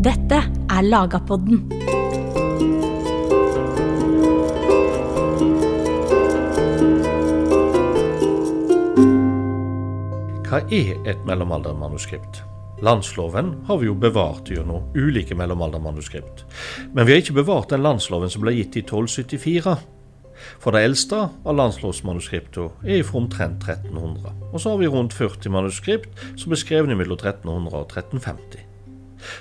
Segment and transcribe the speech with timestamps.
[0.00, 0.38] Dette
[0.72, 1.58] er Lagapodden.
[10.46, 12.40] Hva er et mellomaldermanuskript?
[12.80, 16.46] Landsloven har vi jo bevart gjennom ulike mellomaldermanuskript.
[16.94, 19.76] Men vi har ikke bevart den landsloven som ble gitt i 1274.
[20.64, 24.32] For det eldste av landslovsmanuskriptene er fra omtrent 1300.
[24.48, 28.69] Og så har vi rundt 40 manuskript som er skrevet mellom 1300 og 1350.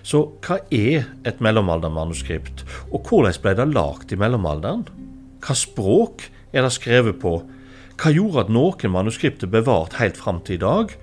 [0.04, 4.88] Så hva er et mellomaldermanuskript, og hvordan ble det lagd i mellomalderen?
[5.44, 7.40] Hva språk er det skrevet på?
[7.99, 10.94] Hva gjorde at noen manuskript er bevart helt fram til i dag?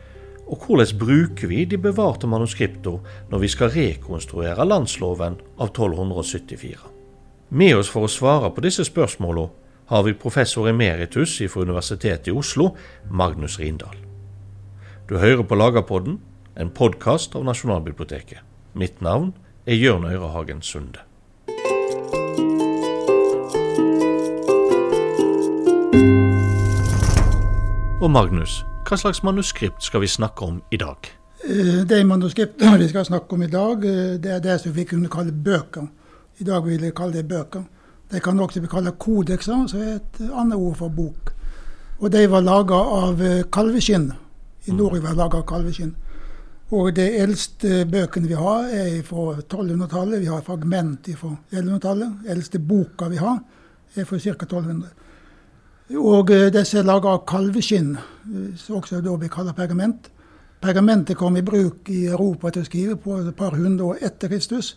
[0.46, 6.92] Og hvordan bruker vi de bevarte manuskriptene når vi skal rekonstruere landsloven av 1274?
[7.50, 12.34] Med oss for å svare på disse spørsmålene har vi professor emeritus fra Universitetet i
[12.34, 12.72] Oslo,
[13.10, 13.94] Magnus Rindal.
[15.06, 16.18] Du hører på Lagerpodden,
[16.56, 18.55] en podkast av Nasjonalbiblioteket.
[18.78, 19.34] Mitt navn
[19.66, 20.98] er Jørn Øyrehagen Sunde.
[28.00, 31.08] Og Magnus, hva slags manuskript skal vi snakke om i dag?
[31.48, 34.84] Det De manuskriptene vi skal snakke om i dag, eh, det er det som vi
[34.84, 35.86] kunne kalle bøker.
[36.38, 37.62] I dag vil jeg kalle det bøker.
[38.12, 41.32] De kan også bli kalt kodekser, som er et annet ord for bok.
[42.00, 44.12] Og de var laga av eh, kalveskinn.
[44.66, 45.94] I Norge var laga av kalveskinn.
[46.74, 50.20] Og de eldste bøkene vi har, er fra 1200-tallet.
[50.24, 52.24] Vi har fragment fra 1100-tallet.
[52.32, 53.38] Eldste boka vi har,
[53.94, 54.34] er fra ca.
[54.34, 54.88] 1200.
[56.02, 60.08] Og eh, disse er laga av kalveskinn, eh, som også da blir kalt pergament.
[60.58, 64.32] Pergamentet kom i bruk i Europa til å skrive på et par hundre år etter
[64.32, 64.72] Kristus.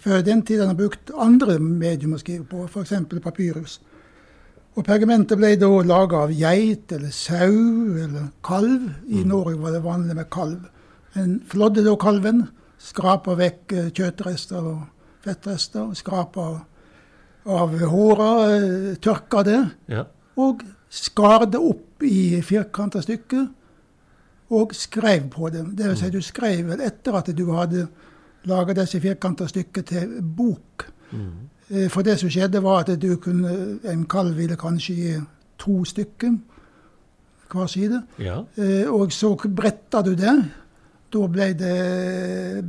[0.00, 2.94] Før den tid har man brukt andre medium å skrive på, f.eks.
[3.20, 3.80] papyrus.
[4.76, 7.52] Og pergamentet ble da laga av geit eller sau
[8.00, 8.88] eller kalv.
[9.08, 10.62] I Norge var det vanlig med kalv.
[11.16, 14.82] En flådde da kalven, skrapa vekk kjøtrester kjøttrester og
[15.24, 16.46] fettrester, skrapa
[17.46, 20.04] av håra, eh, tørka det, Ja.
[20.36, 23.48] og skar det opp i firkanta stykker
[24.50, 25.64] og skrev på det.
[25.76, 27.88] Det vil si, du skrev vel etter at du hadde
[28.44, 30.86] laga disse firkanta stykker til bok.
[31.12, 31.88] Mm.
[31.90, 35.14] For det som skjedde, var at du kunne, en kalv ville kanskje gi
[35.58, 36.36] to stykker
[37.50, 38.02] hver side.
[38.18, 38.42] ja.
[38.56, 40.44] Eh, Og så bretta du det.
[41.12, 41.76] Da ble det,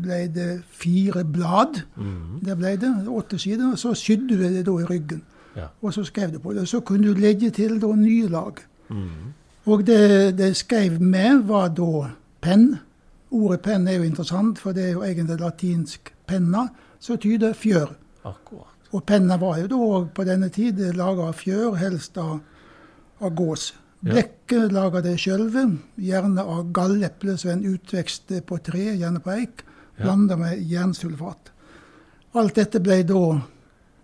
[0.02, 1.82] ble det fire blad.
[2.46, 3.76] Det ble det, åtte sider.
[3.76, 5.24] Så sydde du det da i ryggen.
[5.58, 5.72] Ja.
[5.82, 6.68] Og så skrev du på det.
[6.70, 8.62] Så kunne du legge til da nye lag.
[9.66, 12.10] Og det det skrev med, var da
[12.42, 12.78] penn.
[13.32, 16.68] Ordet penn er jo interessant, for det er jo egentlig latinsk penna,
[17.00, 17.92] som tyder fjør.
[18.24, 18.78] Akkurat.
[18.92, 22.40] Og penna var jo da på denne tid laga av fjør, helst av,
[23.20, 23.74] av gås.
[24.06, 25.64] Blekket lager det sjølve,
[25.98, 29.64] gjerne av galleple, som er en utvekst på tre, gjerne på eik,
[29.98, 31.52] blanda med jernsulfat.
[32.38, 33.24] Alt dette ble da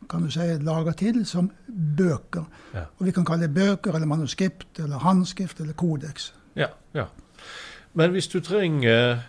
[0.09, 2.45] kan du si, laga til som bøker.
[2.97, 6.31] Og vi kan kalle det bøker eller manuskript eller håndskrift eller kodeks.
[6.59, 7.07] Ja, ja.
[7.93, 9.19] Men hvis du trenger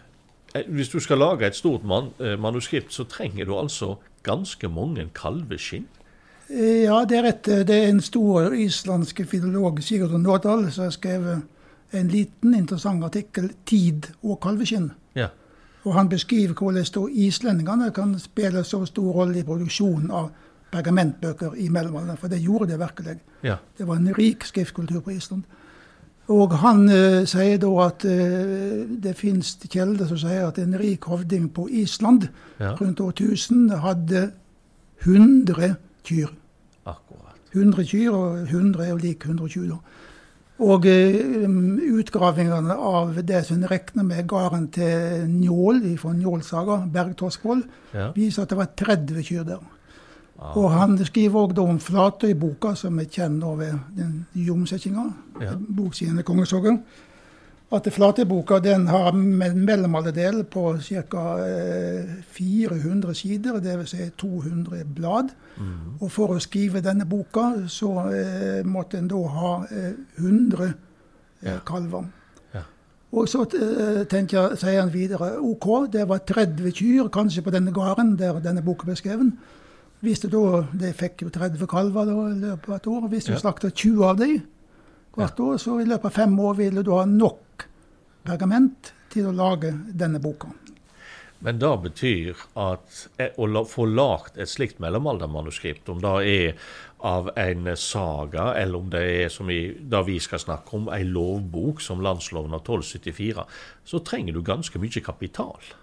[0.54, 4.68] eh, Hvis du skal lage et stort man, eh, manuskript, så trenger du altså ganske
[4.68, 5.86] mange kalveskinn.
[6.50, 7.42] Eh, Ja, det er rett.
[7.66, 11.42] Det er en stor islandsk filolog, Sigurd Nådal, som har skrevet
[11.92, 14.90] en liten, interessant artikkel 'Tid og kalveskinn'.
[15.16, 15.28] Ja.
[15.84, 20.30] Og han beskriver hvordan islendingene kan spille så stor rolle i produksjonen av
[20.72, 22.16] pergamentbøker i mellomalderen.
[22.16, 23.18] For det gjorde det virkelig.
[23.42, 23.56] Ja.
[23.78, 25.42] Det var en rik skriftkultur på Island.
[26.28, 31.04] Og han eh, sier da at eh, det finnes kilder som sier at en rik
[31.04, 32.28] hovding på Island
[32.60, 32.74] Ja.
[32.80, 34.30] rundt år 1000 hadde
[35.04, 36.32] 100 kyr.
[36.86, 37.38] Akkurat.
[37.54, 39.76] 100 kyr, og 100 er jo lik 120 da.
[40.64, 41.46] Og eh,
[41.98, 48.10] utgravingene av det som en regner med gården til Njål fra Njålsaga, Bergtorskvoll, Ja.
[48.14, 49.58] viser at det var 30 kyr der.
[50.38, 55.52] Ah, Og han skriver òg om Flatøyboka, som er kjent over den nye omsetninga, Ja.
[56.24, 56.82] Kongesogen.
[57.72, 61.22] At flateboka den har en mellomalderdel på ca.
[62.36, 63.90] 400 sider, dvs.
[63.90, 65.32] Si 200 blad.
[65.56, 65.96] Mm.
[66.00, 70.74] Og for å skrive denne boka, så eh, måtte en da ha eh, 100 eh,
[71.44, 71.58] Ja.
[71.66, 72.06] kalver.
[72.54, 72.62] Ja.
[73.12, 77.52] Og så eh, tenker jeg, sier han videre OK, det var 30 kyr kanskje på
[77.52, 79.32] denne gården der denne boka ble skrevet.
[80.04, 83.08] Hvis du da, De fikk jo 30 kalver da, i løpet av et år.
[83.08, 83.38] Hvis du Ja.
[83.38, 84.42] slakta 20 av dem
[85.18, 87.66] hvert år, så i løpet av fem år ville du ha nok
[88.24, 90.50] pergament til å lage denne boka.
[91.44, 96.70] Men det betyr at eh, å få lagd et slikt mellomaldermanuskript, om det er
[97.04, 101.04] av en saga, eller om det er som i det vi skal snakke om, ei
[101.04, 103.44] lovbok som landsloven av 1274,
[103.84, 105.74] så trenger du ganske mye kapital.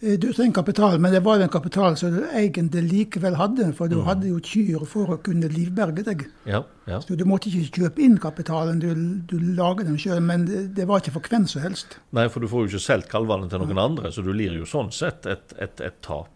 [0.00, 3.70] Eh, du trenger kapital, men det var jo en kapital som du egentlig likevel hadde.
[3.78, 4.04] For du mm.
[4.10, 6.26] hadde jo kyr for å kunne livberge deg.
[6.44, 7.00] Ja, ja.
[7.00, 8.90] Så du måtte ikke kjøpe inn kapitalen, du,
[9.24, 10.20] du lager den sjøl.
[10.20, 11.96] Men det, det, var ikke for hvem som helst.
[12.16, 14.68] Nei, for du får jo ikke solgt kalvene til noen andre, så du lir jo
[14.68, 16.35] sånn sett et, et, et tap.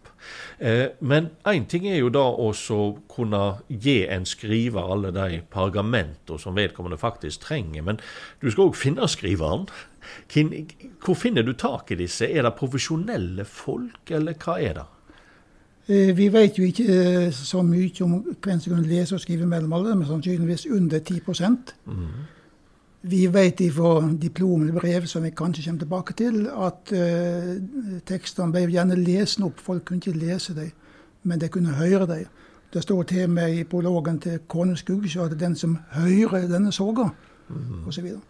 [0.59, 2.51] Eh, men én ting er jo da å
[3.11, 7.85] kunne gi en skriver alle de pergamenter som vedkommende faktisk trenger.
[7.87, 8.01] Men
[8.41, 9.67] du skal òg finne skriveren.
[11.01, 12.29] Hvor finner du tak i disse?
[12.29, 14.87] Er det profesjonelle folk, eller hva er det?
[15.91, 19.47] Eh, vi vet jo ikke eh, så mye om hvem som kan lese og skrive
[19.49, 21.21] mellom alle, men sannsynligvis under 10
[21.85, 22.05] mm.
[23.01, 27.55] Vi vet fra diplombrev, som vi kanskje kommer tilbake til, at uh,
[28.05, 29.59] tekstene ble gjerne lest opp.
[29.59, 30.69] Folk kunne ikke lese dem,
[31.23, 32.27] men de kunne høre dem.
[32.73, 37.09] Det står til meg med i prologen til Koneskugg at den som hører denne soga,
[37.49, 37.87] mm.
[37.87, 37.91] osv.
[37.91, 38.21] Så, videre.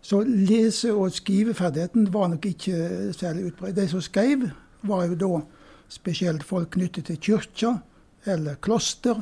[0.00, 3.76] så lese- og skriveferdigheten var nok ikke særlig utbredt.
[3.76, 4.48] De som skrev,
[4.82, 5.40] var jo da
[5.88, 7.76] spesielt folk knyttet til kirka
[8.24, 9.20] eller kloster,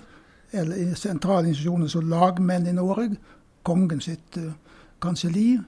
[0.52, 3.16] eller sentrale institusjoner som lagmenn i Norge,
[3.64, 4.52] kongen sitt uh,
[5.04, 5.58] kanselli.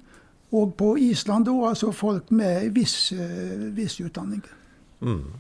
[0.57, 4.45] Og på Island da, altså folk med viss, uh, viss utdanning.
[5.05, 5.35] Mm.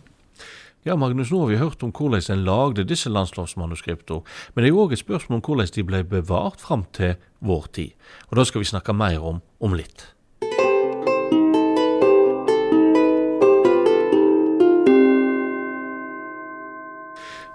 [0.86, 4.22] Ja, Magnus, nå har vi hørt om hvordan en lagde disse landslagsmanuskriptene.
[4.54, 7.66] Men det er jo òg et spørsmål om hvordan de ble bevart fram til vår
[7.74, 7.96] tid.
[8.30, 10.12] Og det skal vi snakke mer om om litt.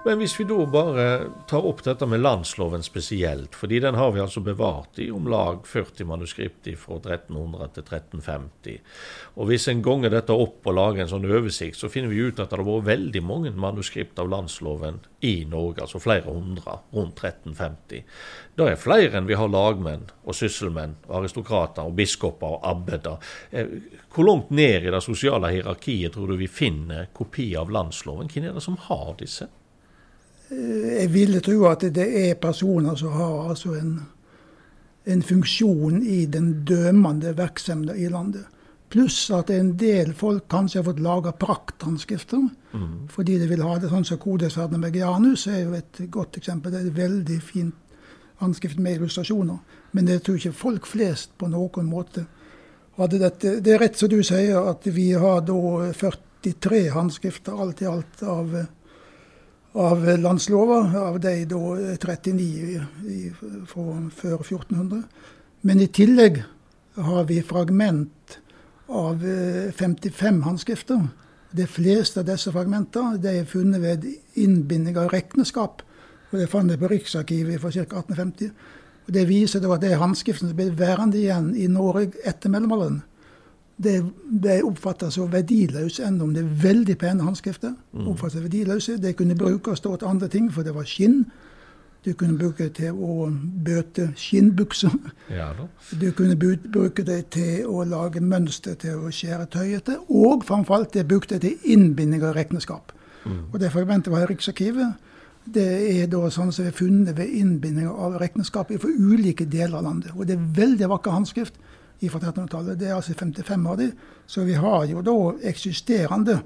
[0.04, 1.02] Men hvis vi da bare
[1.46, 5.60] tar opp dette med landsloven spesielt, fordi den har vi altså bevart i om lag
[5.62, 8.80] 40 manuskript fra 1300 til 1350.
[9.38, 12.42] Og hvis en ganger dette opp og lager en sånn oversikt, så finner vi ut
[12.42, 17.22] at det har vært veldig mange manuskript av landsloven i Norge, altså flere hundre, rundt
[17.22, 18.02] 1350.
[18.58, 23.32] Det er flere enn vi har lagmenn og sysselmenn, og aristokrater og biskoper og abbeder.
[23.54, 23.78] Eh,
[24.10, 28.34] hvor langt ned i det sosiale hierarkiet tror du vi finner kopi av landsloven?
[28.34, 29.52] Hvem er det som har disse?
[30.52, 33.94] Eh, jeg ville tro at det er personer som har altså en,
[35.04, 38.44] en funksjon i den dømende virksomheten i landet.
[38.92, 42.42] Pluss at en del folk kanskje har fått laga prakthåndskrifter.
[42.72, 43.08] Mm.
[43.08, 46.72] Fordi de vil ha det sånn som Kodesverden med Gianus er jo et godt eksempel.
[46.72, 47.96] Det er et veldig fint
[48.42, 49.58] håndskrift med illustrasjoner.
[49.96, 52.26] Men jeg tror ikke folk flest på noen måte
[52.98, 53.54] hadde dette.
[53.64, 58.24] Det er rett som du sier, at vi har da 43 håndskrifter alt i alt
[58.28, 58.52] av
[59.72, 61.60] av landslover, av de da
[62.00, 63.20] 39 i, i,
[63.68, 63.86] fra
[64.16, 65.02] før 1400.
[65.62, 66.42] Men i tillegg
[66.98, 68.38] har vi fragment
[68.92, 69.22] av
[69.72, 71.06] 55 eh, håndskrifter.
[71.52, 74.06] De fleste av disse fragmentene de er funnet ved
[74.40, 75.82] innbinding av regneskap.
[76.30, 77.86] og Det fant jeg på Riksarkivet fra ca.
[78.02, 78.52] 1850.
[79.06, 83.02] Og Det viser at det er håndskriftene som ble værende igjen i Norge etter mellomalderen
[83.76, 84.02] det
[84.40, 87.72] ble oppfatta som verdiløse, enda om det er veldig pene håndskrifter.
[87.92, 88.12] Mm.
[88.18, 88.96] verdiløse.
[88.96, 91.24] Det kunne brukes til andre ting, for det var skinn.
[92.04, 93.30] Du kunne bruke det til å
[93.64, 94.90] bøte skinnbukser.
[95.30, 95.52] Ja,
[96.00, 100.00] du kunne bruke det til å lage mønster til å skjære tøy etter.
[100.08, 102.92] Og framfor alt, det brukte det til innbinding av regnskap.
[103.24, 103.52] Mm.
[103.52, 104.94] Og Det fragmentet var i Riksarkivet.
[105.54, 109.84] Det er da sånn som er funnet ved innbinding av regnskap for ulike deler av
[109.84, 110.10] landet.
[110.16, 111.54] Og det er veldig vakker håndskrift
[112.10, 112.78] fra 1300-tallet.
[112.80, 113.92] Det er altså 55 av de.
[114.26, 115.16] Så vi har jo da
[115.48, 116.40] eksisterende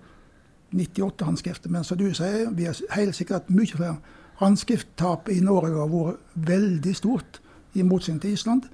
[0.70, 1.70] 98 håndskrifter.
[1.70, 3.96] Men som du sier, vi har helt sikkert mye flere.
[4.41, 7.41] Håndskrifttapet i Norge har vært veldig stort,
[7.77, 8.69] i motsetning til Island.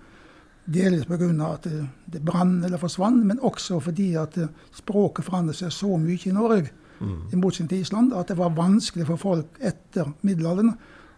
[0.73, 1.27] Delvis pga.
[1.49, 4.39] at det, det brant eller forsvant, men også fordi at
[4.75, 6.71] språket forandret seg så mye i Norge,
[7.01, 7.33] mm.
[7.33, 10.77] i motsetning til Island, at det var vanskelig for folk etter middelalderen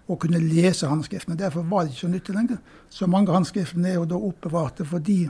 [0.08, 1.36] å kunne lese håndskriftene.
[1.36, 2.58] Derfor var det ikke så nyttig lenger.
[2.88, 5.28] Så mange av håndskriftene er jo da oppbevarte fordi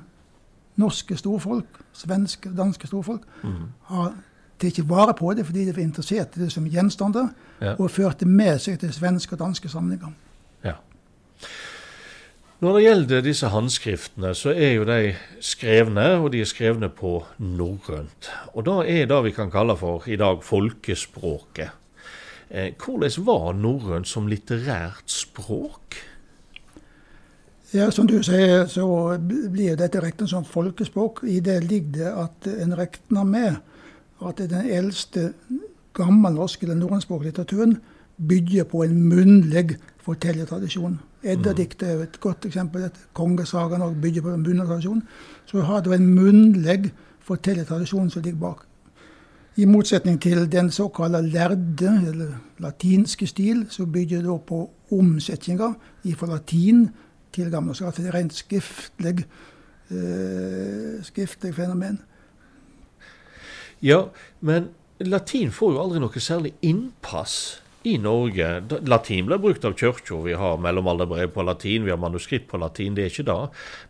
[0.81, 3.61] norske storfolk, svenske og danske storfolk, mm.
[3.91, 4.15] har
[4.61, 7.75] tatt vare på det fordi de var interessert i det som gjenstander, ja.
[7.79, 10.15] og førte med seg til svenske og danske samlinger.
[10.65, 10.79] Ja.
[12.65, 15.15] Når det gjelder disse håndskriftene, så er jo de
[15.45, 18.31] skrevne, og de er skrevne på norrønt.
[18.55, 21.75] Og da er det vi kan kalle for i dag folkespråket.
[22.51, 25.99] Eh, hvordan var norrønt som litterært språk?
[27.75, 28.85] Ja, Som du sier, så
[29.51, 31.25] blir dette regna som folkespråk.
[31.27, 33.57] I det ligger det at en regner med
[34.23, 35.33] at den eldste
[35.99, 37.81] gammelnorske eller norrønspråklige litteraturen
[38.29, 39.75] bygger på en munnlig
[40.07, 41.01] fortellertradisjon.
[41.25, 42.87] Eddadiktet er et godt eksempel.
[43.13, 45.03] Kongesagaen bygger på en munnlig.
[45.47, 46.93] Så har du en munnlig
[47.27, 48.63] fortellertradisjon som ligger bak.
[49.57, 55.75] I motsetning til den såkalte lærde, eller latinske stil, så bygger da på omsetninger
[56.17, 56.89] fra latin
[57.35, 57.85] til gammelnorsk.
[57.89, 59.27] Altså det er rent skriftlig,
[59.91, 62.01] eh, skriftlig fenomen.
[63.83, 64.05] Ja,
[64.41, 68.63] men latin får jo aldri noe særlig innpass i Norge.
[68.89, 70.17] Latin blir brukt av kirka.
[70.25, 72.95] Vi har mellomalderbrev på latin, vi har manuskript på latin.
[72.97, 73.37] Det er ikke det.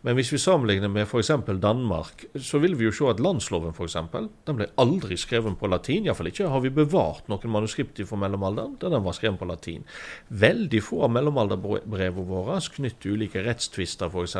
[0.03, 1.31] Men hvis vi sammenligner med f.eks.
[1.63, 5.69] Danmark, så vil vi jo se at landsloven for eksempel, den ble aldri skrevet på
[5.71, 6.09] latin.
[6.09, 9.87] Iallfall ikke har vi bevart noen manuskript fra mellomalderen der den var skrevet på latin.
[10.27, 14.35] Veldig få av mellomalderbrevene våre knytter ulike rettstvister f.eks.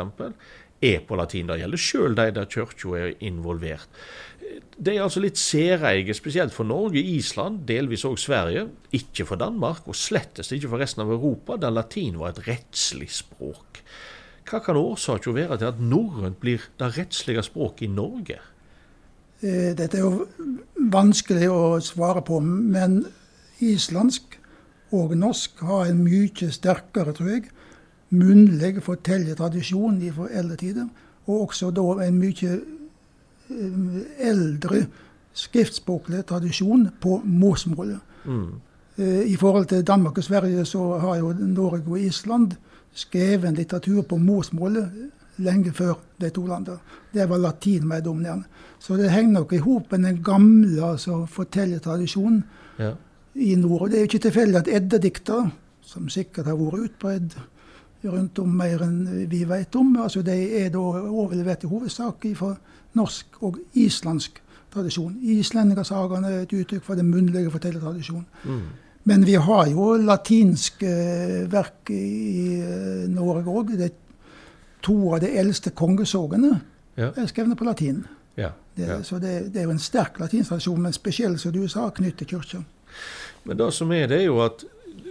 [0.82, 1.48] er på latin.
[1.48, 3.88] Det gjelder sjøl de der kirka er involvert.
[4.76, 8.66] Det er altså litt særeige, spesielt for Norge, Island, delvis òg Sverige.
[8.94, 13.08] Ikke for Danmark, og slettest ikke for resten av Europa, der latin var et rettslig
[13.10, 13.80] språk.
[14.46, 18.38] Hva kan årsaken være til at norrønt blir det rettslige språket i Norge?
[19.42, 20.28] Eh, Dette er jo
[20.92, 23.02] vanskelig å svare på, men
[23.64, 24.38] islandsk
[24.94, 27.48] og norsk har en mye sterkere, tror jeg,
[28.10, 30.86] munnlig fortellertradisjon fra eldre tider.
[31.26, 32.52] Og også da en mye
[33.50, 33.98] eh,
[34.28, 34.86] eldre
[35.36, 37.98] skriftspråklig tradisjon på morsmålet.
[38.24, 38.46] Mm.
[38.96, 42.56] Eh, I forhold til Danmark og Sverige så har jo Norge og Island
[42.96, 46.78] skrevet litteratur på morsmålet lenge før de to landene.
[47.12, 48.44] Det var latin mer dominerende.
[48.78, 52.44] Så det henger nok i hop med den gamle altså, fortellertradisjonen
[52.78, 52.92] Ja.
[53.34, 53.80] i nord.
[53.80, 55.50] Og det er jo ikke tilfeldig at eddedikter,
[55.82, 57.36] som sikkert har vært utbredt
[58.12, 62.54] rundt om mer enn vi vet om, altså de er da overlevert i hovedsak fra
[62.96, 64.40] norsk og islandsk
[64.72, 65.14] tradisjon.
[65.22, 68.26] Islendingasagaene er et uttrykk for den munnlige fortellertradisjonen.
[68.44, 68.66] Mm.
[69.06, 73.74] Men vi har jo latinske eh, verk i eh, Norge òg.
[74.86, 76.56] To av de eldste kongesågene
[76.96, 77.10] Ja.
[77.12, 78.04] er skrevet på latin.
[78.36, 78.50] Ja.
[78.76, 79.02] Det, ja.
[79.02, 82.28] Så det, det er jo en sterk latinsk tradisjon, men spesielt, som du sa, knyttet
[82.28, 82.62] til kirka.
[83.44, 84.64] Men det som er, det er jo at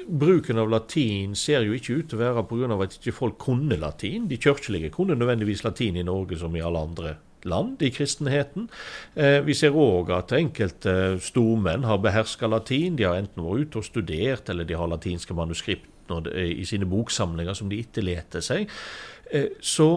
[0.08, 2.84] bruken av latin ser jo ikke ut til å være pga.
[2.84, 4.28] at ikke folk kunne latin.
[4.28, 8.70] De kirkelige kunne nødvendigvis latin i Norge som i alle andre land i kristenheten.
[9.16, 12.96] Eh, vi ser òg at enkelte stormenn har beherska latin.
[12.96, 15.92] De har enten vært ute og studert, eller de har latinske manuskript
[16.36, 18.70] i sine boksamlinger som de etterlater seg.
[19.32, 19.90] Eh, så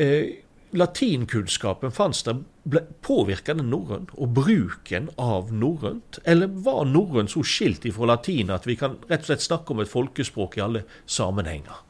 [0.00, 0.44] eh,
[0.76, 2.42] latinkunnskapen fantes der,
[3.02, 6.18] påvirka det norrønt, og bruken av norrønt?
[6.24, 9.80] Eller var norrønt så skilt ifra latin at vi kan rett og slett snakke om
[9.82, 11.84] et folkespråk i alle sammenhenger?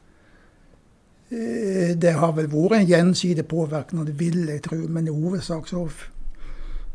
[1.31, 5.67] Eh, Det har vel vært en gjensidig påvirkning, det vil jeg tro, men i hovedsak
[5.67, 5.87] så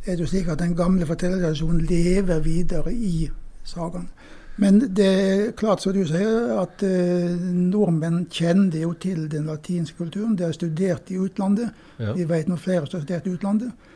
[0.06, 3.30] er det jo slik at den gamle fortellertradisjonen lever videre i
[3.64, 4.08] sagaen.
[4.56, 7.32] Men det er klart, som du sier, at eh,
[7.72, 10.36] nordmenn kjenner jo til den latinske kulturen.
[10.38, 11.72] De har studert i utlandet.
[11.98, 12.12] Ja.
[12.14, 13.90] Vi vet nå flere som har studert i utlandet.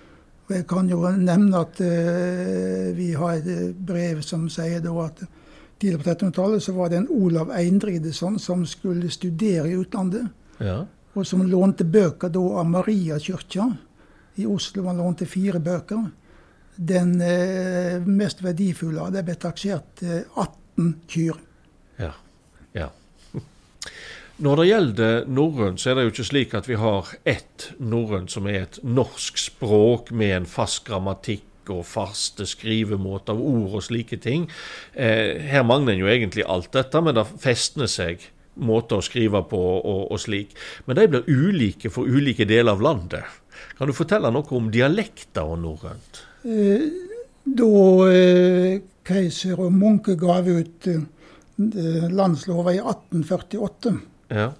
[0.49, 4.95] Og jeg kan jo nevne at eh, vi har et eh, brev som sier da
[5.05, 5.23] at
[5.79, 10.27] tidligere på 1300-tallet så var det en Olav Eindridesson som skulle studere i utlandet
[10.59, 10.81] Ja.
[11.15, 13.69] og som lånte bøker da av Mariakirka
[14.43, 14.89] i Oslo.
[14.89, 16.09] Han lånte fire bøker.
[16.79, 21.41] Den eh, mest verdifulle det ble taksert til 18 kyr.
[21.99, 22.13] Ja.
[22.77, 22.87] ja.
[24.45, 28.31] Når det gjelder norrønt, så er det jo ikke slik at vi har ett norrønt
[28.31, 31.45] som er et norsk språk med en fast grammatikk
[31.75, 34.47] og faste skrivemåter av ord og slike ting.
[34.95, 38.23] Eh, her mangler en jo egentlig alt dette, men det festner seg
[38.59, 40.55] måter å skrive på og, og slik.
[40.87, 43.37] Men de blir ulike for ulike deler av landet.
[43.79, 46.28] Kan du fortelle noe om dialekter og norrønt?
[46.45, 46.81] Eh,
[47.59, 47.69] da
[48.13, 53.95] eh, keiser og Munke gav ut eh, landslova i 1848,
[54.31, 54.51] Ja.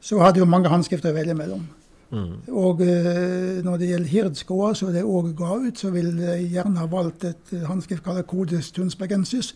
[0.00, 1.64] så hadde jo mange håndskrifter å velge mellom.
[2.12, 2.34] Mm.
[2.52, 6.78] Og eh, når det gjelder hirdskoa, som de òg ga ut, så ville de gjerne
[6.78, 9.54] ha valgt et håndskrift kalt Codes tunsbergensis.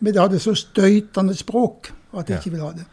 [0.00, 2.38] Men det hadde så støytende språk at de Ja.
[2.40, 2.84] ikke ville ha det.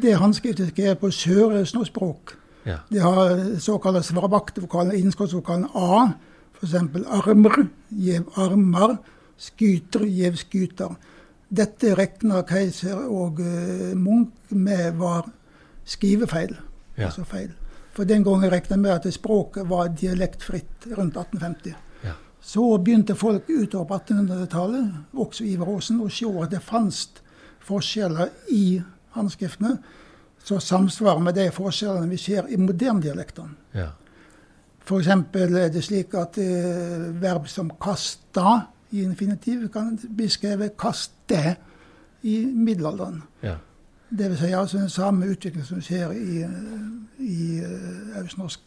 [0.00, 2.32] Det håndskriftet skrev på sørøstnorsk-språk.
[2.66, 2.78] Ja.
[2.90, 6.12] Det har såkalte svarabakte-vokalen, innskuddsvokalen A.
[6.56, 6.74] F.eks.
[7.06, 8.96] armer, gjev armer,
[9.38, 10.96] skyter, gjev skyter.
[11.48, 15.28] Dette regna keiser og eh, Munch med var
[15.86, 16.56] skrivefeil.
[16.96, 17.10] Ja.
[17.10, 17.52] Altså feil.
[17.96, 21.76] For den gangen regna med at språket var dialektfritt rundt 1850.
[22.04, 22.16] Ja.
[22.40, 27.22] Så begynte folk utover på 1800-tallet, også Ivar Aasen, å se at det fantes
[27.66, 28.80] forskjeller i
[29.16, 29.76] håndskriftene
[30.46, 33.48] som samsvarer med de forskjellene vi ser i moderne dialekter.
[33.74, 33.88] Ja.
[34.86, 35.06] F.eks.
[35.34, 41.56] er det slik at eh, verb som 'kasta' i infinitiv kan bli skrevet 'kaste'
[42.22, 43.22] i middelalderen.
[43.42, 43.56] Ja.
[44.18, 46.50] Det vil si altså den samme utvikling som skjer i, eh,
[47.18, 48.60] i eh, østnorsk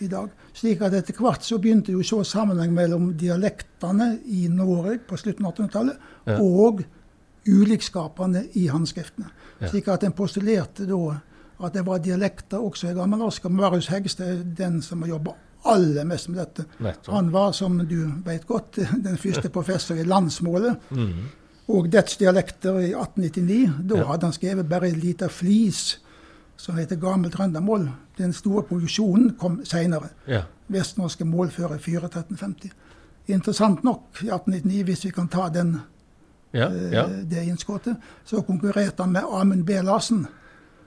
[0.00, 0.28] i dag.
[0.52, 5.16] Slik at etter hvert så begynte jo å se sammenheng mellom dialektene i Norge på
[5.16, 6.40] slutten av 1800-tallet Ja.
[6.40, 6.82] og
[7.46, 9.30] ulikskapene i håndskriftene.
[9.60, 9.68] Ja.
[9.68, 11.20] Slik at en postulerte da
[11.62, 13.44] at det var dialekter også i gammelnorsk.
[13.50, 16.64] Marius Hegstad er den som har jobba aller mest om dette.
[16.78, 17.14] Nettopp.
[17.14, 21.12] Han var, som du vet godt, den første professor i landsmålet Mm.
[21.68, 23.70] og dets dialekter i 1899.
[23.88, 24.04] Da Ja.
[24.04, 25.98] hadde han skrevet bare en liten flis
[26.56, 27.88] som heter Gammel trøndermål.
[28.18, 30.08] Den store produksjonen kom seinere.
[30.28, 30.42] Ja.
[30.68, 32.70] Vestnorske målfører 41350.
[33.28, 35.80] Interessant nok, i 1899, hvis vi kan ta den,
[36.54, 36.68] Ja.
[36.92, 37.06] ja.
[37.06, 39.70] det innskuddet, så konkurrerte han med Amund B.
[39.82, 40.26] Larsen,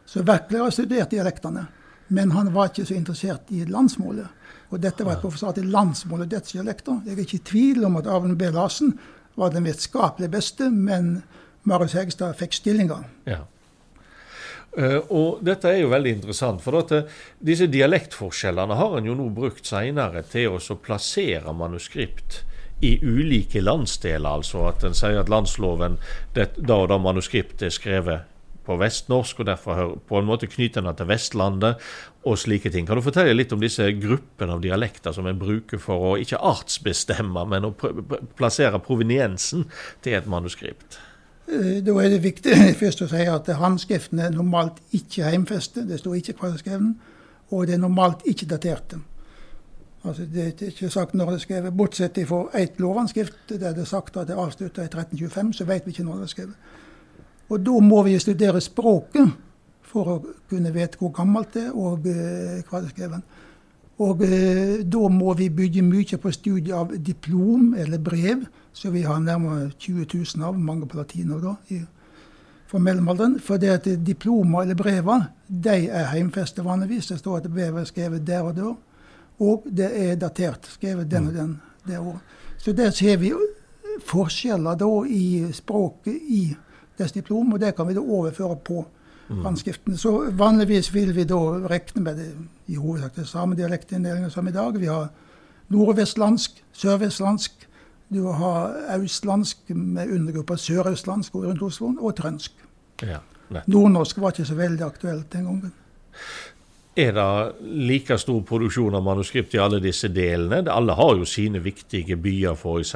[0.06, 1.66] som virkelig har studert dialektene.
[2.08, 4.44] Men han var ikke så interessert i landsmålet.
[4.74, 7.02] Og dette var et professorat i landsmål og dødsdialekter.
[7.06, 8.50] Jeg er ikke i tvil om at Arven B.
[8.54, 8.96] Larsen
[9.36, 11.24] var den vitenskapelig beste, men
[11.64, 13.02] Marius Hegstad fikk stillinga.
[13.30, 13.44] Ja.
[14.78, 19.16] Eh, og dette er jo veldig interessant, for at eh, disse dialektforskjellene har en jo
[19.18, 22.42] nå brukt senere til å plassere manuskript
[22.84, 24.42] i ulike landsdeler.
[24.42, 25.98] Altså at en sier at landsloven,
[26.36, 28.32] det, da og da manuskriptet er skrevet
[28.66, 31.82] på vestnorsk, og derfor på en måte knytter en til Vestlandet
[32.26, 32.88] og slike ting.
[32.88, 36.42] Kan du fortelle litt om disse gruppene av dialekter som en bruker for å ikke
[36.42, 37.74] artsbestemme, men å
[38.38, 39.68] plassere proveniensen
[40.06, 41.00] til et manuskript?
[41.48, 45.88] Eh, Da er det viktig først å si at håndskriftene er normalt ikke heimfestet.
[45.90, 47.12] Det står ikke hva det er skrevet.
[47.54, 49.02] Og det er normalt ikke daterte.
[50.06, 51.78] Altså Det er ikke sagt når det er skrevet.
[51.78, 55.66] Bortsett fra ett lovanskrift der det er sagt at det er avslutta i 1325, så
[55.66, 56.74] vet vi ikke når det er skrevet.
[57.50, 59.34] Og da må vi studere språket
[59.86, 60.16] for å
[60.50, 63.42] kunne vite hvor gammelt det er, og eh, hva det er skrevet.
[64.04, 69.06] Og eh, da må vi bygge mye på studiet av diplom eller brev, som vi
[69.08, 71.80] har nærmere 20 000 av, mange på latin da, i,
[72.68, 73.38] for mellomalderen.
[73.40, 77.14] For det at diplomer eller brever, de er heimfestet vanligvis.
[77.14, 78.74] Det står at brevet er skrevet der og da.
[79.46, 82.36] Og det er datert, skrevet den og den det året.
[82.58, 83.32] Så der ser vi
[84.04, 86.44] forskjeller da i språket i
[86.98, 88.86] dets diplom, og det kan vi da overføre på
[89.30, 89.98] håndskriftene.
[89.98, 92.28] Så vanligvis vil vi da regne med det
[92.68, 94.80] i hovedsak det samme dialektinndelingen som i dag.
[94.80, 95.10] Vi har
[95.74, 97.68] nordvestlandsk, sørvestlandsk,
[98.14, 102.52] du har østlandsk med undergrupper sørøstlandsk rundt Oslo, og trønsk.
[103.02, 103.18] Ja.
[103.68, 105.74] Nordnorsk var ikke så veldig aktuelt den gangen.
[106.98, 107.56] Er det
[107.92, 110.62] like stor produksjon av manuskript i alle disse delene?
[110.72, 112.94] Alle har jo sine viktige byer, f.eks.,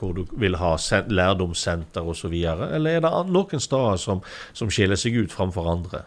[0.00, 2.32] hvor du vil ha sen- lærdomssenter osv.
[2.34, 4.20] Eller er det noen steder som,
[4.52, 6.02] som skiller seg ut framfor andre?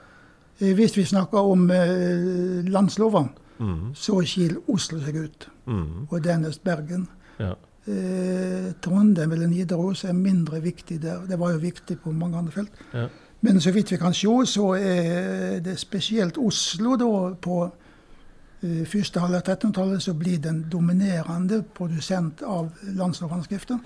[0.59, 6.21] Eh, Hvis vi snakker om eh, landsloven, Mm, så skiller Oslo seg ut, mm, og
[6.23, 7.09] dernest Bergen.
[7.39, 7.49] ja.
[7.89, 11.25] Eh, Trondheim eller Nidaros er mindre viktig der.
[11.27, 12.71] Det var jo viktig på mange andre felt.
[12.93, 13.07] Ja.
[13.41, 19.23] Men så vidt vi kan se, så er det spesielt Oslo da på eh, første
[19.23, 23.79] halvdel av 1300-tallet så blir den dominerende produsent av landslovhåndskrifter.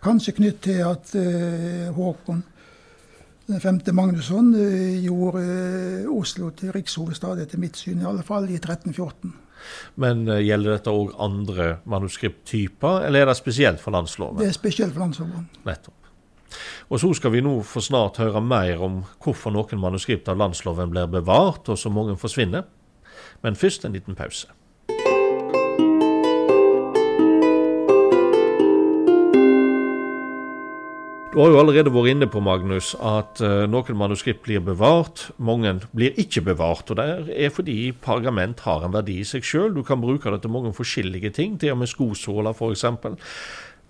[0.00, 2.44] Kanskje knyttet til at eh, Håkon
[3.50, 8.46] den femte Magnusson eh, gjorde eh, Oslo til rikshovedstad, etter mitt syn i alle fall,
[8.46, 9.32] i 1314.
[10.02, 14.38] Men eh, gjelder dette òg andre manuskripttyper, eller er det spesielt for landsloven?
[14.42, 15.48] Det er spesielt for landsloven.
[15.66, 15.99] Nettopp.
[16.90, 20.92] Og så skal vi nå for snart høre mer om hvorfor noen manuskript av landsloven
[20.92, 22.66] blir bevart, og så mange forsvinner.
[23.42, 24.50] Men først en liten pause.
[31.30, 35.76] Du har jo allerede vært inne på Magnus, at eh, noen manuskript blir bevart, mange
[35.94, 36.90] blir ikke bevart.
[36.90, 39.70] og Det er fordi pergament har en verdi i seg sjøl.
[39.76, 42.82] Du kan bruke det til mange forskjellige ting, til og med skosåler f.eks.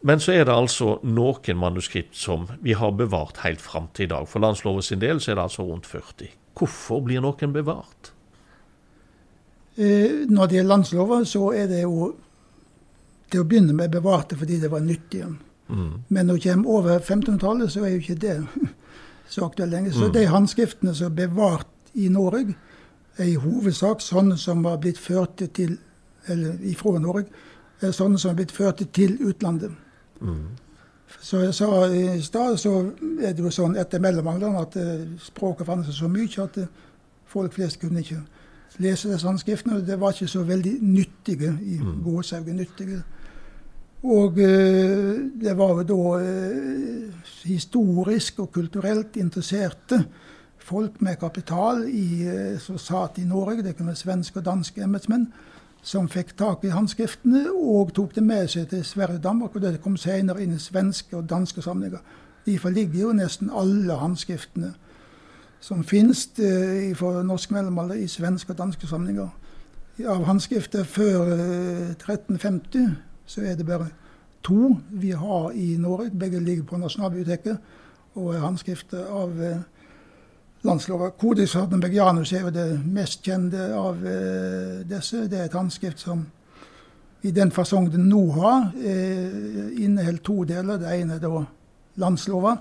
[0.01, 4.13] Men så er det altså noen manuskript som vi har bevart helt fram til i
[4.15, 4.29] dag.
[4.29, 6.31] For landsloven sin del så er det altså rundt 40.
[6.57, 8.13] Hvorfor blir noen bevart?
[9.77, 12.15] Eh, Når det gjelder landsloven, så er det jo
[13.31, 15.27] til å begynne med bevarte fordi det var nyttig.
[15.69, 16.03] Mm.
[16.09, 18.39] Men når det kommer over 1500-tallet, så er jo ikke det
[19.33, 19.93] så aktuelt lenger.
[19.93, 22.57] Så de håndskriftene som er bevart i Norge,
[23.19, 25.77] er i hovedsak sånne som har blitt ført til
[26.29, 27.29] eller ifra Norge,
[27.81, 29.73] sånne som har blitt ført til utlandet.
[30.21, 30.49] Mm.
[31.19, 32.75] Så sa i stad, så
[33.21, 36.71] er det jo sånn etter mellomalderen at eh, språket forandret seg så mye at eh,
[37.31, 38.21] folk flest kunne ikke
[38.81, 39.83] lese disse håndskriftene.
[39.85, 43.03] Det var ikke så veldig nyttige i gåsehaugen nyttige.
[44.07, 46.23] Og eh, det var jo da
[47.45, 50.05] historisk og kulturelt interesserte
[50.71, 52.23] folk med kapital i,
[52.63, 55.25] som satt i Norge, det kunne være svenske og danske embetsmenn,
[55.83, 59.57] som fikk tak i håndskriftene og tok det med seg til Sverige og Danmark.
[59.57, 62.03] Og det kom senere inn i svenske og danske samlinger.
[62.47, 64.75] Derfor ligger jo nesten alle håndskriftene
[65.61, 69.29] som finnes eh, fra norsk mellomalder i svenske og danske samlinger.
[70.09, 72.95] Av håndskrifter før eh, 1350
[73.29, 73.91] så er det bare
[74.43, 76.11] to vi har i Norge.
[76.17, 77.59] Begge ligger på Nasjonalbiblioteket
[78.17, 79.37] og er håndskrifter av
[80.65, 85.27] eh, Kodis Hardenbergianus er jo det mest kjente av eh, disse.
[85.29, 86.27] Det er et håndskrift som
[87.23, 90.79] i den fasong den nå har, eh, inneholder to deler.
[90.81, 91.47] Det ene er da
[92.01, 92.57] landslova.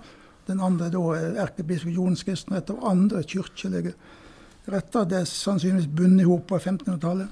[0.48, 3.94] Den andre da er erkebiskop Jons kristenrett og andre kirkelige
[4.70, 5.06] retter.
[5.06, 7.28] Det er sannsynligvis bundet i hop på 1500-tallet.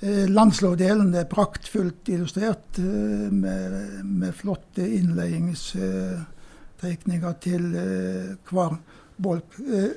[0.00, 8.78] Eh, Landslovdelen er praktfullt illustrert eh, med, med flotte innledningstegninger til eh, hver
[9.18, 9.58] bolk.
[9.58, 9.90] Eh,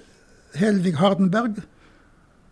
[0.60, 1.62] Helvig Hardenberg,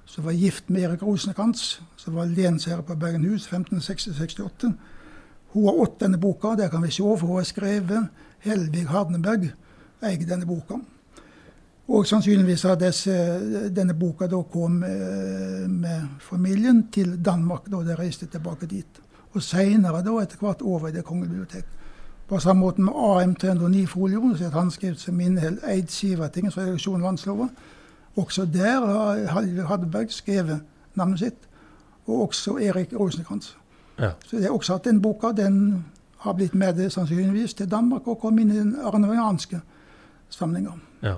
[0.06, 4.74] som var gift med Erik Rosenkrantz, som var lensherre på Bergenhus 1568.
[5.52, 9.50] Hun har ått denne boka, det kan vi se, for hun har skrevet Helvig Hardenberg
[10.02, 10.80] eier denne boka.
[11.90, 12.78] Og sannsynligvis har
[13.74, 19.02] denne boka da kom eh, med familien til Danmark da de reiste tilbake dit.
[19.34, 21.79] Og seinere etter hvert over i Det kongelige bibliotek.
[22.30, 27.48] På samme måte med AM 309-folioen, som er et håndskrift som inneholder Eid-Sivertingens redaksjon vannslova.
[28.16, 28.86] Også der
[29.28, 30.60] har Hadberg skrevet
[30.94, 31.48] navnet sitt.
[32.06, 33.56] Og også Erik Rosenkrantz.
[34.00, 34.12] Ja.
[34.26, 35.86] Så det er også at den boka den
[36.18, 39.62] har blitt med det sannsynligvis til Danmark og kom inn i den arnorianske
[40.34, 40.78] samlinga.
[41.00, 41.16] Ja.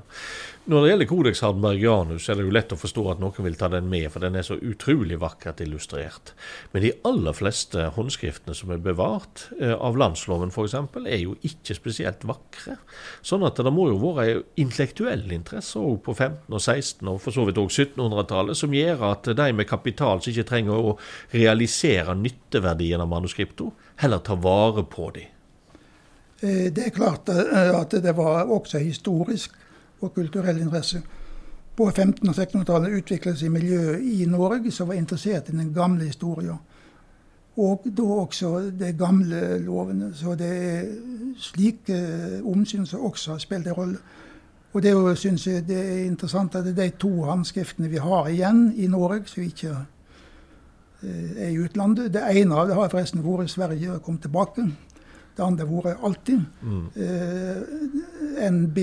[0.70, 3.66] Når det gjelder Codex Hardenbergianus, er det jo lett å forstå at noen vil ta
[3.74, 6.36] den med, for den er så utrolig vakkert illustrert.
[6.72, 11.78] Men de aller fleste håndskriftene som er bevart, eh, av landsloven f.eks., er jo ikke
[11.78, 12.78] spesielt vakre.
[13.26, 17.34] Sånn at det må jo være intellektuell interesse òg på 15- og 16- og for
[17.34, 20.98] så vidt òg 1700-tallet, som gjør at de med kapital som ikke trenger å
[21.34, 25.41] realisere nytteverdien av manuskriptene, heller tar vare på dem.
[26.42, 29.52] Eh, Det er klart eh, at det var også historisk
[30.02, 31.02] og kulturell interesse.
[31.78, 36.06] På 1500- og 1600-tallet utviklet seg miljøet i Norge som var interessert i den gamle
[36.06, 36.58] historien.
[37.58, 40.14] Og da også de gamle lovene.
[40.16, 40.84] Så det er
[41.38, 43.98] slike omsyn som også har spilt en rolle.
[44.74, 48.28] Og det syns jeg det er interessant at det er de to håndskriftene vi har
[48.28, 49.76] igjen i Norge, som ikke
[51.04, 52.14] eh, er i utlandet.
[52.14, 54.70] Det ene av det har forresten vært i Sverige og kommet tilbake.
[55.42, 56.42] Det andre har vært alltid.
[56.62, 56.82] Mm.
[57.02, 58.78] Eh, NB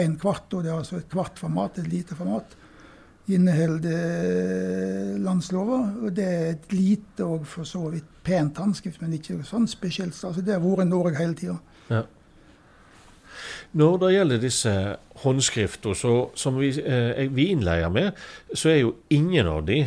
[0.00, 2.54] 1 kvart, og det er altså et kvart format, et lite format.
[3.28, 5.82] Inneholder eh, landslova.
[6.00, 10.16] Og det er et lite og for så vidt pent håndskrift, men ikke sånn spesielt.
[10.16, 11.58] Altså det har vært Norge hele tida.
[11.92, 12.06] Ja.
[13.76, 14.76] Når det gjelder disse
[15.20, 18.16] håndskriftene som vi, eh, vi innleier med,
[18.54, 19.82] så er jo ingen av de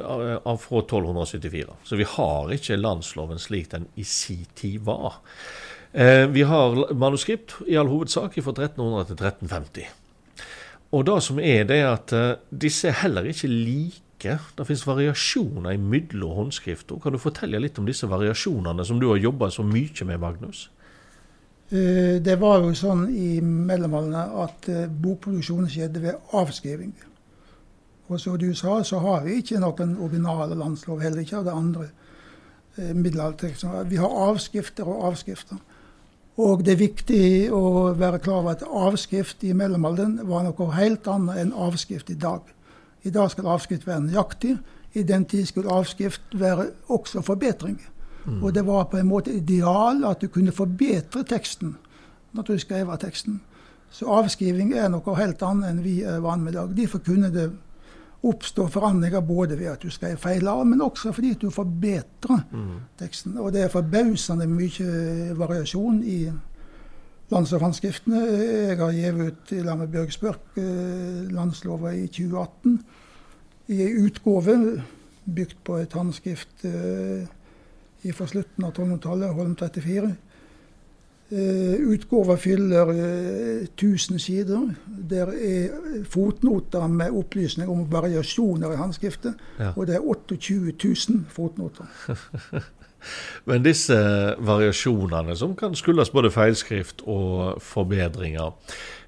[0.00, 1.76] av fra 1274.
[1.84, 5.20] Så vi har ikke landsloven slik den i si tid var.
[5.92, 9.90] Eh, vi har manuskript i all hovedsak fra 1300 til 1350.
[10.92, 14.38] Og det som er, det er at eh, disse er heller ikke like.
[14.56, 17.00] Det finnes variasjoner mellom håndskrifter.
[17.02, 20.68] Kan du fortelle litt om disse variasjonene som du har jobba så mye med, Magnus?
[21.72, 26.94] Eh, Det var jo sånn i mellomalderen at bokproduksjonen skjedde ved avskriving.
[28.12, 31.52] Og som du sa, så har vi ikke noen originale landslov, heller ikke av det
[31.56, 31.86] andre
[32.76, 33.88] eh, middelalderteksten.
[33.88, 35.60] Vi har avskrifter og avskrifter.
[36.42, 41.08] Og det er viktig å være klar over at avskrift i mellomalderen var noe helt
[41.08, 42.44] annet enn avskrift i dag.
[43.04, 44.56] I dag skal avskrift være nøyaktig.
[44.92, 47.80] I den tid skulle avskrift være også forbedring.
[48.40, 51.74] Og det var på en måte ideal at du kunne forbedre teksten
[52.32, 53.40] når du skrev av teksten.
[53.92, 56.76] Så avskriving er noe helt annet enn vi er vant med i dag.
[56.76, 57.50] Derfor kunne det
[58.22, 62.44] oppstå forandringer både ved at du skrev feil av, men også fordi du forbedrer
[63.00, 63.34] teksten.
[63.38, 66.18] Og det er forbausende mye variasjon i
[67.32, 68.22] landslovandsskriftene.
[68.22, 72.78] Jeg har gitt ut i lag med Bjørg Spørk eh, landslova i 2018
[73.72, 74.56] i en utgave
[75.24, 77.24] bygd på et håndskrift eh,
[78.12, 80.12] fra slutten av 1200-tallet, Holm 34.
[81.32, 84.74] Eh, Utgåva fyller eh, 1000 sider.
[85.10, 85.68] Der er
[86.04, 89.40] fotnoter med opplysning om variasjoner i håndskriftet.
[89.58, 89.72] Ja.
[89.76, 90.72] Og det er 28
[91.08, 91.88] 000 fotnoter.
[93.48, 93.96] Men disse
[94.38, 98.52] variasjonene, som kan skyldes både feilskrift og forbedringer,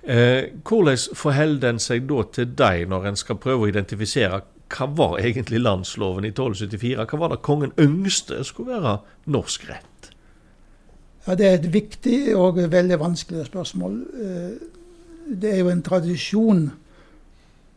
[0.03, 4.43] eh, hvordan forholder en seg da til deg når en skal prøve å identifisere
[4.75, 7.05] hva var egentlig landsloven i 1274?
[7.05, 8.97] Hva var det kongen ønskte skulle være
[9.31, 9.94] norsk rett?
[11.27, 14.07] Ja, Det er et viktig og veldig vanskelig spørsmål.
[14.23, 14.51] Eh,
[15.41, 16.71] Det er jo en tradisjon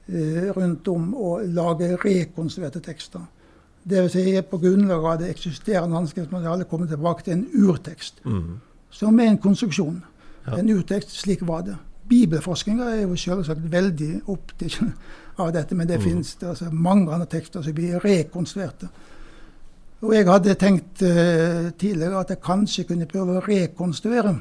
[0.09, 3.21] eh, rundt om å lage rekonstruerte tekster.
[3.89, 8.19] Det vil si på grunnlag av det eksisterende håndskriftsmaterialet komme tilbake til en urtekst.
[8.25, 8.57] Mm.
[8.91, 10.01] Som er en konstruksjon.
[10.47, 10.57] Ja.
[10.57, 11.77] En urtekst, slik var det.
[12.09, 14.81] Bibelforskninga er jo selvsagt veldig opptatt
[15.39, 16.03] av dette, men det Mm.
[16.03, 18.87] finnes det altså mange andre tekster som blir rekonstruerte.
[20.05, 24.35] Og jeg hadde tenkt uh, tidligere at jeg kanskje kunne prøve å rekonstruere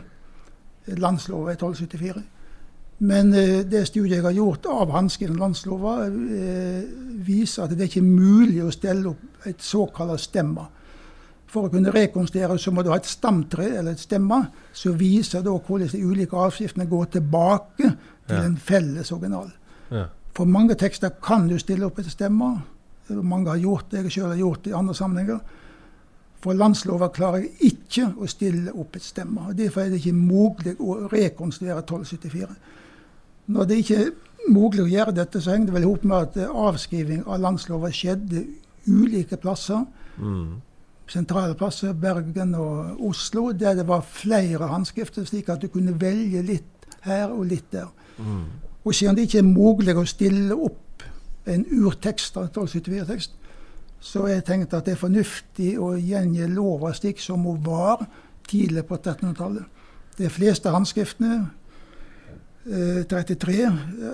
[1.01, 2.25] landslova i 1274.
[3.09, 6.83] Men uh, det studiet jeg har gjort av håndskriven landslova, uh,
[7.25, 10.67] viser at det er ikke mulig å stelle opp et såkalt stemma.
[11.47, 14.43] For å kunne rekonstruere så må du ha et stamtre eller et stemma
[14.77, 17.95] som viser da hvordan de ulike avskriftene går tilbake
[18.27, 18.43] til Ja.
[18.43, 19.53] en felles original.
[19.91, 20.09] Ja.
[20.35, 22.57] For mange tekster kan du stille opp et stemma.
[23.09, 25.41] Mange har gjort det, jeg sjøl har gjort det i andre sammenhenger.
[26.43, 29.49] For landslova klarer jeg ikke å stille opp et stemme.
[29.49, 32.57] og Derfor er det ikke mulig å rekonstruere 1274.
[33.47, 34.13] Når det ikke er
[34.51, 37.43] mulig å gjøre dette, så henger det vel i hop med at eh, avskriving av
[37.43, 38.45] landslova skjedde
[38.87, 39.85] ulike plasser.
[40.19, 40.61] Mm.
[41.11, 46.43] Sentrale plasser, Bergen og Oslo, der det var flere håndskrifter, slik at du kunne velge
[46.47, 47.91] litt her og litt der.
[48.19, 48.47] Mm.
[48.87, 50.83] Og siden det ikke er mulig å stille opp
[51.47, 53.37] en urtekst 1274-tekst,
[54.01, 58.05] så jeg tenkt at det er fornuftig å gjengi lova slik som hun var
[58.47, 59.65] tidlig på 1300-tallet.
[60.17, 61.39] De fleste håndskriftene,
[62.71, 63.67] eh, 33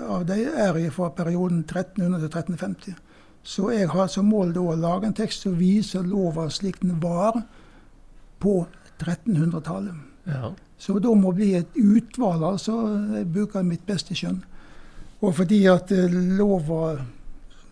[0.09, 2.95] av dem, er fra perioden 1300 til 1350.
[3.43, 7.01] Så jeg har som mål da å lage en tekst som viser lova slik den
[7.03, 7.43] var
[8.39, 8.67] på
[8.99, 9.95] 1300-tallet.
[10.27, 10.53] Ja.
[10.79, 12.77] Så da må bli et utvalg, altså.
[13.17, 14.41] Jeg bruker mitt beste skjønn.
[15.23, 17.05] Og fordi at eh, lova, eh,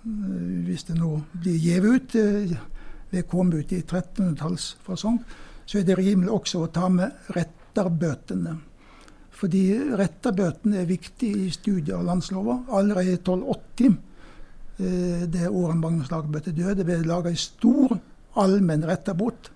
[0.03, 2.57] hvis det nå blir gitt ut,
[3.11, 5.19] det kom ut i 1300-tallsfasong,
[5.67, 8.57] så er det rimelig også å ta med retterbøtene.
[9.41, 9.65] Fordi
[9.97, 12.59] retterbøtene er viktig i studiet av landslova.
[12.77, 13.97] Allerede i 1280,
[14.79, 17.97] eh, det året Magnus Lagerbøte døde, ble det laga en stor
[18.41, 19.51] allmenn retterbot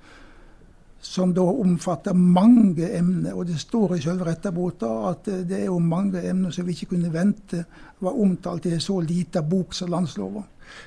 [1.04, 3.34] som da omfatter mange emner.
[3.36, 6.76] Og det står i selve retterbota at eh, det er jo mange emner som vi
[6.76, 7.64] ikke kunne vente
[8.04, 10.44] var omtalt i en så lita bok som landslova.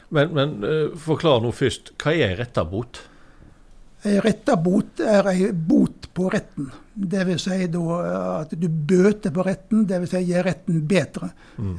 [0.09, 3.03] Men, men eh, forklar nå først, hva er retterbot?
[4.07, 6.69] Ei retterbot er ei bot på retten.
[6.93, 10.81] Det vil si da eh, at du bøter på retten, det vil si gir retten
[10.89, 11.29] bedre.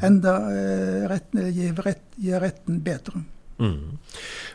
[0.07, 2.07] Enda eh, retten, gir, rett,
[2.43, 3.25] retten bedre.
[3.59, 3.99] Mm.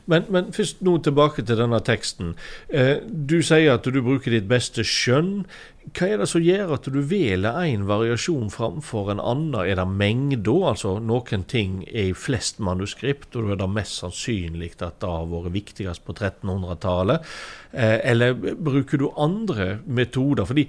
[0.06, 2.34] Men, men først nå tilbake til denne teksten.
[2.72, 5.44] Eh, du sier at du bruker ditt beste skjønn.
[5.92, 9.60] Hva er det som gjør at du velger én variasjon framfor en annen?
[9.64, 14.00] Er det mengda, altså noen ting er i flest manuskript, og da er det mest
[14.00, 17.32] sannsynlig at det har vært viktigst på 1300-tallet?
[17.72, 20.48] Eh, eller bruker du andre metoder?
[20.48, 20.68] Fordi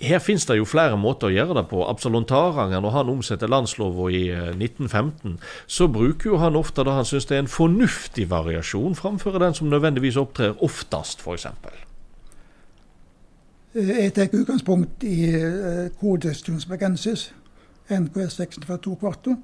[0.00, 1.84] her finnes det jo flere måter å gjøre det på.
[1.86, 6.96] Absalon Taranger, når han omsetter landslova i eh, 1915, så bruker jo han ofte da
[6.98, 11.46] han syns det er en fornuftig variasjon, framfor den som nødvendigvis opptrer oftest, f.eks.
[13.74, 17.32] Eh, Jeg tar utgangspunkt i eh, Codex Tunsbergensis,
[17.90, 19.36] NKS 642 kvarto.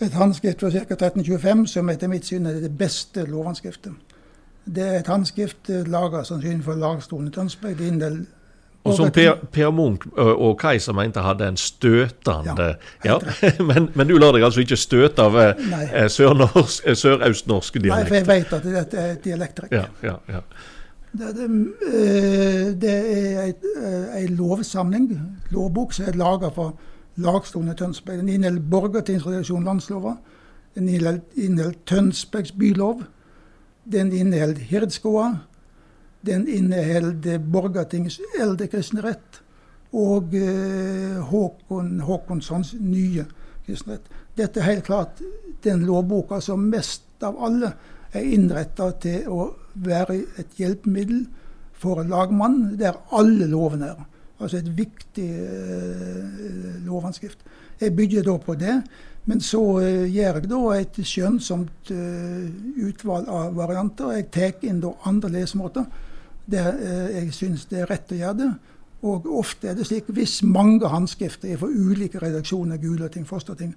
[0.00, 0.78] Et håndskrift fra ca.
[0.78, 3.92] 1325 som etter mitt syn er det beste lovhåndskriftet.
[4.64, 7.78] Det er et håndskrift eh, laga sannsynligvis for lagstolen i Tønsberg.
[7.78, 8.26] Det
[8.84, 13.16] Og som Per, per Munch og Kaiser mente hadde en støtende Ja,
[13.70, 15.38] men, men du lar deg altså ikke støte av
[16.12, 17.88] sørøstnorsk sør dialekt?
[17.88, 19.72] Nei, for jeg vet at dette er et dialekttrekk.
[19.72, 20.42] Ja, ja, ja.
[21.14, 21.46] Det, det,
[22.82, 22.94] det
[23.46, 25.08] er en lovsamling,
[25.54, 26.74] lovbok, som er laga for
[27.22, 28.18] lagstolen i Tønsberg.
[28.18, 30.16] Den inneholder Borgartingsredaksjon landslova.
[30.74, 33.04] Den inneholder Tønsbergs bylov.
[33.92, 35.28] Den inneholder Hirdskoa.
[36.24, 39.40] Den inneholder Borgartings eldre kristne rett.
[39.94, 43.26] Og eh, Håkon Håkonssons nye
[43.66, 44.08] kristne rett.
[44.34, 45.20] Dette er helt klart
[45.64, 47.70] den lovboka som mest av alle
[48.14, 49.48] er innretta til å
[49.84, 51.24] være et hjelpemiddel
[51.78, 54.04] for lagmannen, der alle lovene er.
[54.42, 57.38] Altså et viktig eh, lovanskrift.
[57.80, 58.74] Jeg bygger da på det,
[59.30, 62.48] men så eh, gjør jeg da et skjønnsomt eh,
[62.88, 64.16] utvalg av varianter.
[64.18, 65.86] Jeg tar inn da andre lesemåter
[66.50, 68.52] der eh, jeg syns det er rett å gjøre det.
[69.04, 73.74] Og ofte er det slik hvis mange håndskrifter fra ulike redaksjoner, Gulating, Fosterting,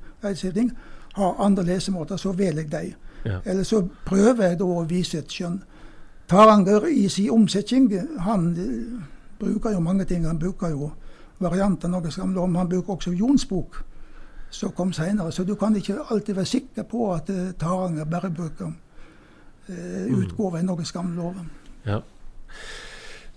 [0.53, 0.71] ting,
[1.15, 2.93] har andre lesemåter, så velger jeg dem.
[3.25, 3.39] Ja.
[3.45, 5.59] Eller så prøver jeg da å vise et skjønn.
[6.27, 9.03] Taranger i sin omsetning, han eh,
[9.39, 10.25] bruker jo mange ting.
[10.27, 10.91] Han bruker jo
[11.39, 12.55] varianter av Norges gamle om.
[12.55, 13.79] Han bruker også Jons bok,
[14.49, 15.31] som kom seinere.
[15.31, 18.71] Så du kan ikke alltid være sikker på at eh, Taranger bare bruker
[19.69, 21.41] eh, utgave i Norges gamle lov.
[21.85, 22.01] Ja.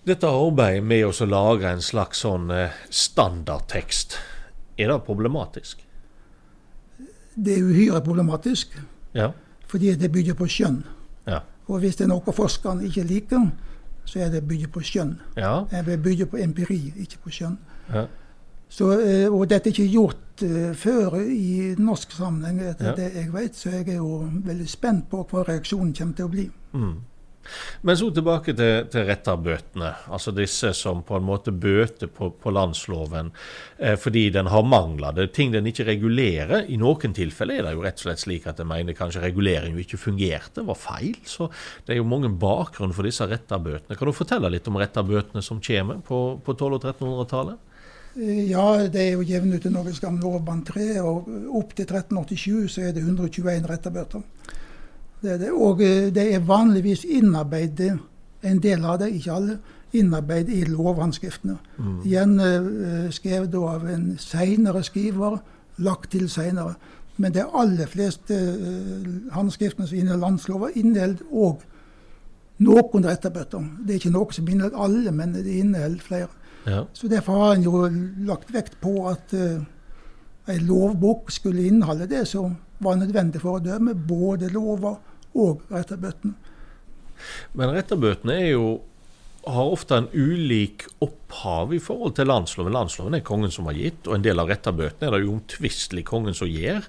[0.06, 4.16] Dette arbeidet med å lage en slags sånn eh, standardtekst,
[4.80, 5.83] er det problematisk?
[7.37, 8.68] Det er uhyre problematisk,
[9.14, 9.30] Ja.
[9.66, 10.83] fordi det bygger på skjønn.
[11.26, 11.40] Ja.
[11.68, 13.50] Og hvis det er noe forskerne ikke liker,
[14.04, 15.18] så er det bygget på skjønn.
[15.37, 15.64] Ja.
[15.87, 17.59] Vil bygge på empiri, ikke på skjønn.
[17.92, 18.06] ja.
[18.70, 22.94] Så, eh, og dette er ikke gjort eh, før i norsk sammenheng, etter Ja.
[22.94, 26.30] det jeg vet, så jeg er jo veldig spent på hva reaksjonen kommer til å
[26.30, 26.50] bli.
[26.72, 27.00] Mm.
[27.87, 29.90] Men så tilbake til, til retterbøtene.
[30.12, 33.33] Altså disse som på en måte bøter på, på landsloven
[33.79, 35.16] eh, fordi den har mangler.
[35.16, 36.68] Det er ting den ikke regulerer.
[36.68, 39.81] I noen tilfeller er det jo rett og slett slik at en mener kanskje reguleringen
[39.81, 41.16] ikke fungerte, var feil.
[41.24, 41.48] Så
[41.87, 43.96] det er jo mange bakgrunn for disse retterbøtene.
[43.96, 47.66] Kan du fortelle litt om retterbøtene som kommer på, på 1200- og 1300-tallet?
[48.18, 51.29] Eh, ja, det er jo jevnet ut i Norges gamle lovband 3, og
[51.61, 54.24] opp til 1387 så er det 121 retterbøter.
[55.22, 55.50] Det det.
[55.52, 57.98] Og eh, det er vanligvis innarbeidet,
[58.42, 59.59] en del av det, ikke alle,
[59.92, 61.56] innarbeidet i lovhåndskriftene.
[61.78, 61.96] Mm.
[62.06, 65.40] Igjen uh, skrevet av en seinere skriver,
[65.83, 66.76] lagt til seinere.
[67.16, 71.66] Men det aller fleste uh, håndskriftene som inneholder landslover, inneholder òg
[72.64, 73.66] noen retterbøter.
[73.83, 76.30] Det er ikke noe som inneholder alle, men det inneholder flere.
[76.66, 76.85] Ja.
[76.92, 77.85] Så Derfor har en jo
[78.30, 79.61] lagt vekt på at uh,
[80.48, 84.96] en lovbok skulle inneholde det som var nødvendig for å dømme, både lover
[85.34, 86.36] og retterbøtene.
[87.58, 88.68] Men retterbøtene er jo
[89.48, 92.74] har ofte en ulik opphav i forhold til landsloven.
[92.76, 96.36] Landsloven er kongen som har gitt, og en del av retterbøtene er det uomtvistelig kongen
[96.36, 96.84] som gir.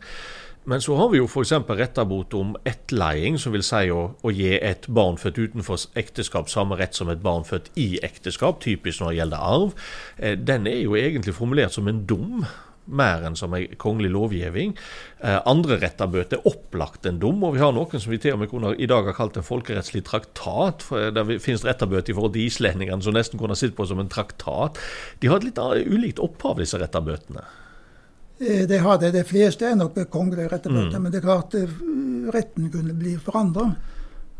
[0.70, 1.54] Men så har vi jo f.eks.
[1.66, 6.78] retterbot om ettleiing, som vil si å, å, gi et barn født utenfor ekteskap samme
[6.78, 9.88] rett som et barn født i ekteskap, typisk når det gjelder arv.
[10.20, 12.44] Eh, den er jo egentlig formulert som en dom
[12.86, 14.74] mer enn som en kongelig lovgivning.
[15.20, 18.42] Eh, andre rettabøter er opplagt en dom, og vi har noen som vi til og
[18.42, 20.84] med kunne, i dag har kalt en folkerettslig traktat.
[20.84, 24.12] for Der finnes rettabøter i forhold til islendingene som nesten kunne sett på som en
[24.12, 24.80] traktat.
[25.22, 27.46] De har et litt ulikt opphav, disse rettabøtene.
[28.42, 29.14] De har det.
[29.14, 31.02] De fleste er nok kongelige rettabøter, mm.
[31.04, 31.82] men det er klart eh,
[32.34, 33.68] retten kunne bli forandra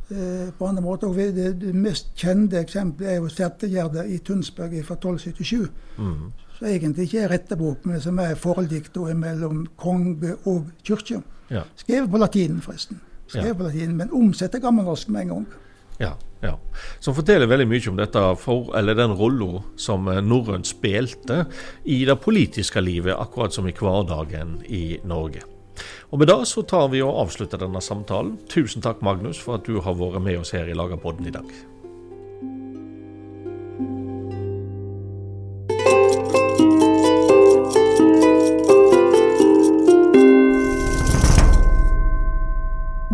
[0.10, 1.14] eh, på andre måter.
[1.14, 5.70] Og det, mest kjente eksempelet er jo Settegjerdet i Tønsberg fra 1277.
[6.02, 11.24] Mm som egentlig ikke er rettebok, men som er forholdsdikt mellom konge og kirke.
[11.50, 11.64] Ja.
[11.76, 13.02] Skrevet på latin, forresten.
[13.28, 13.54] Skrevet ja.
[13.58, 15.46] på latin, Men omsett til gammelnorsk med en gang.
[16.00, 16.60] Ja, ja.
[17.00, 21.46] Som forteller veldig mye om dette for, eller den rolla som norrønt norrøn spilte
[21.84, 25.42] i det politiske livet, akkurat som i hverdagen i Norge.
[26.12, 28.38] Og Med det så tar vi og avslutter denne samtalen.
[28.50, 31.71] Tusen takk, Magnus, for at du har vært med oss her i Lagerpodden i dag.